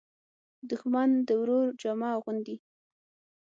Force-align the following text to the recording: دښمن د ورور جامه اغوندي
دښمن 0.69 1.09
د 1.27 1.29
ورور 1.41 1.65
جامه 1.81 2.09
اغوندي 2.17 2.55